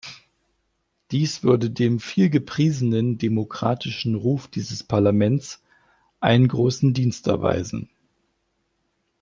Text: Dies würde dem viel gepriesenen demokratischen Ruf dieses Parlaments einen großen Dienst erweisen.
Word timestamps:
Dies 1.11 1.43
würde 1.43 1.69
dem 1.69 1.99
viel 1.99 2.31
gepriesenen 2.31 3.19
demokratischen 3.19 4.15
Ruf 4.15 4.47
dieses 4.47 4.81
Parlaments 4.83 5.61
einen 6.19 6.47
großen 6.47 6.95
Dienst 6.95 7.27
erweisen. 7.27 7.87